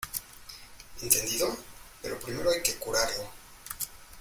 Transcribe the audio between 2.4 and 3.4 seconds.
hay que curarlo.